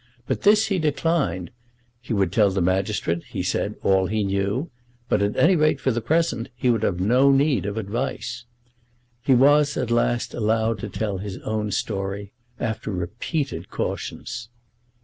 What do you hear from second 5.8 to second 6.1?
the